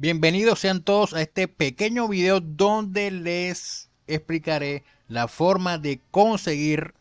Bienvenidos 0.00 0.60
sean 0.60 0.84
todos 0.84 1.12
a 1.12 1.22
este 1.22 1.48
pequeño 1.48 2.06
video 2.06 2.38
donde 2.38 3.10
les 3.10 3.90
explicaré 4.06 4.84
la 5.08 5.26
forma 5.26 5.76
de 5.76 6.00
conseguir 6.12 6.94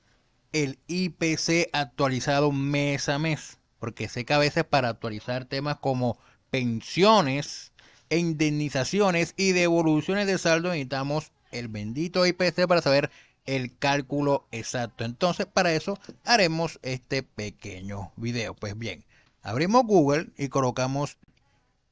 el 0.51 0.79
IPC 0.87 1.69
actualizado 1.73 2.51
mes 2.51 3.07
a 3.07 3.19
mes. 3.19 3.59
Porque 3.77 4.09
sé 4.09 4.25
que 4.25 4.33
a 4.33 4.39
veces 4.39 4.63
para 4.63 4.89
actualizar 4.89 5.45
temas 5.45 5.77
como 5.77 6.17
pensiones, 6.49 7.71
indemnizaciones 8.09 9.35
y 9.37 9.51
devoluciones 9.51 10.25
de 10.25 10.39
saldo 10.39 10.69
necesitamos 10.69 11.31
el 11.51 11.67
bendito 11.67 12.25
IPC 12.25 12.65
para 12.67 12.81
saber 12.81 13.11
el 13.45 13.77
cálculo 13.77 14.47
exacto. 14.51 15.05
Entonces 15.05 15.45
para 15.45 15.71
eso 15.71 15.99
haremos 16.25 16.79
este 16.81 17.21
pequeño 17.21 18.11
video. 18.15 18.55
Pues 18.55 18.75
bien, 18.75 19.05
abrimos 19.43 19.83
Google 19.85 20.31
y 20.35 20.47
colocamos 20.47 21.19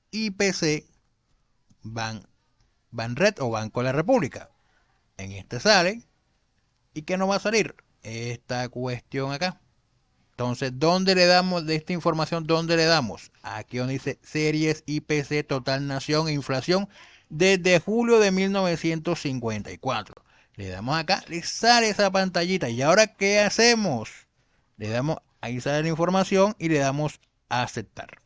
IPC 0.09 0.94
Ban, 1.85 2.27
Banred 2.89 3.35
o 3.39 3.51
Banco 3.51 3.81
de 3.81 3.85
la 3.85 3.91
República. 3.91 4.49
En 5.17 5.31
este 5.31 5.59
sale. 5.59 6.01
¿Y 6.93 7.03
qué 7.03 7.17
nos 7.17 7.29
va 7.29 7.35
a 7.35 7.39
salir? 7.39 7.75
Esta 8.01 8.67
cuestión 8.69 9.31
acá. 9.31 9.61
Entonces, 10.31 10.71
¿dónde 10.73 11.15
le 11.15 11.27
damos 11.27 11.65
de 11.65 11.75
esta 11.75 11.93
información? 11.93 12.45
¿Dónde 12.47 12.75
le 12.75 12.85
damos? 12.85 13.31
Aquí 13.43 13.77
donde 13.77 13.93
dice 13.93 14.19
series 14.23 14.83
IPC 14.85 15.47
Total 15.47 15.85
Nación 15.87 16.27
e 16.27 16.33
Inflación 16.33 16.89
desde 17.29 17.79
julio 17.79 18.19
de 18.19 18.31
1954. 18.31 20.15
Le 20.55 20.69
damos 20.69 20.97
acá, 20.97 21.23
le 21.27 21.43
sale 21.43 21.89
esa 21.89 22.11
pantallita. 22.11 22.69
¿Y 22.69 22.81
ahora 22.81 23.07
qué 23.07 23.39
hacemos? 23.39 24.09
Le 24.77 24.89
damos, 24.89 25.17
ahí 25.39 25.61
sale 25.61 25.83
la 25.83 25.89
información 25.89 26.55
y 26.59 26.69
le 26.69 26.79
damos 26.79 27.19
a 27.47 27.61
aceptar 27.63 28.24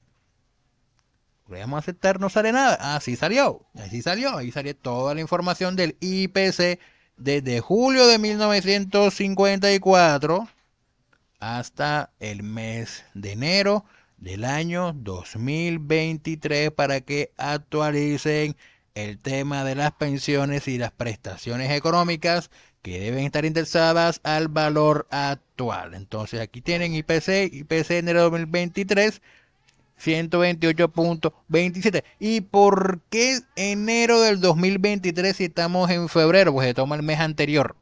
a 1.52 1.78
aceptar, 1.78 2.20
no 2.20 2.30
sale 2.30 2.52
nada. 2.52 2.78
Ah, 2.80 3.00
sí 3.02 3.16
salió. 3.16 3.66
Así 3.76 4.02
salió. 4.02 4.38
Ahí 4.38 4.52
salió 4.52 4.76
toda 4.76 5.14
la 5.16 5.22
información 5.22 5.76
del 5.76 5.98
IPC 6.00 6.80
desde 7.18 7.60
julio 7.60 8.08
de 8.08 8.18
1954 8.18 10.48
hasta 11.40 12.12
el 12.20 12.44
mes 12.44 13.04
de 13.14 13.34
enero 13.34 13.86
del 14.18 14.46
año 14.46 14.94
2023 14.94 16.72
para 16.72 17.02
que 17.02 17.32
actualicen 17.38 18.56
el 18.96 19.20
tema 19.20 19.64
de 19.64 19.76
las 19.76 19.92
pensiones 19.94 20.68
y 20.68 20.78
las 20.78 20.92
prestaciones 20.92 21.72
económicas 21.72 22.50
que 22.82 23.00
deben 23.00 23.26
estar 23.26 23.46
indexadas 23.46 24.20
al 24.24 24.48
valor 24.48 25.08
actual. 25.12 25.94
Entonces 25.94 26.42
aquí 26.42 26.62
tienen 26.62 26.94
IPC, 26.94 27.54
IPC 27.54 27.92
enero 27.92 28.24
2023 28.24 29.22
128.27. 30.00 32.04
¿Y 32.20 32.42
por 32.42 33.02
qué 33.10 33.40
enero 33.56 34.22
del 34.22 34.42
2023 34.42 35.36
si 35.36 35.46
estamos 35.46 35.90
en 35.90 36.10
febrero? 36.10 36.54
Pues 36.54 36.68
se 36.68 36.74
toma 36.74 36.96
el 36.96 37.04
mes 37.04 37.20
anterior. 37.20 37.76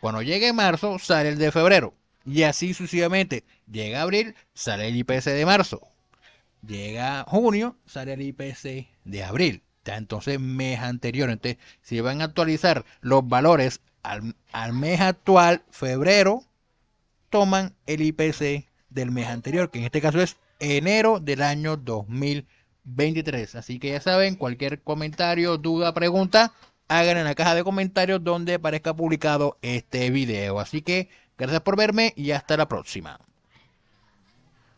Cuando 0.00 0.22
llegue 0.22 0.52
marzo, 0.52 0.98
sale 0.98 1.30
el 1.30 1.38
de 1.38 1.50
febrero. 1.50 1.94
Y 2.26 2.42
así 2.42 2.74
sucesivamente. 2.74 3.44
Llega 3.70 4.02
abril, 4.02 4.34
sale 4.52 4.88
el 4.88 4.96
IPC 4.96 5.24
de 5.24 5.46
marzo. 5.46 5.80
Llega 6.66 7.24
junio, 7.24 7.76
sale 7.86 8.14
el 8.14 8.22
IPC 8.22 8.88
de 9.04 9.24
abril. 9.24 9.62
Entonces, 9.84 10.40
mes 10.40 10.80
anterior. 10.80 11.30
Entonces, 11.30 11.58
si 11.82 12.00
van 12.00 12.20
a 12.20 12.24
actualizar 12.24 12.84
los 13.00 13.26
valores 13.28 13.80
al, 14.02 14.34
al 14.52 14.72
mes 14.72 15.00
actual, 15.00 15.62
febrero, 15.70 16.44
toman 17.30 17.74
el 17.86 18.02
IPC 18.02 18.66
del 18.90 19.10
mes 19.10 19.26
anterior, 19.26 19.70
que 19.70 19.78
en 19.78 19.84
este 19.84 20.00
caso 20.00 20.20
es 20.20 20.36
enero 20.60 21.20
del 21.20 21.42
año 21.42 21.76
2023. 21.76 23.54
Así 23.54 23.78
que 23.78 23.90
ya 23.90 24.00
saben, 24.00 24.36
cualquier 24.36 24.82
comentario, 24.82 25.58
duda, 25.58 25.94
pregunta, 25.94 26.52
hagan 26.88 27.16
en 27.18 27.24
la 27.24 27.34
caja 27.34 27.54
de 27.54 27.64
comentarios 27.64 28.22
donde 28.22 28.54
aparezca 28.54 28.94
publicado 28.94 29.58
este 29.62 30.10
video. 30.10 30.60
Así 30.60 30.82
que 30.82 31.08
gracias 31.38 31.62
por 31.62 31.76
verme 31.76 32.12
y 32.16 32.32
hasta 32.32 32.56
la 32.56 32.68
próxima. 32.68 33.18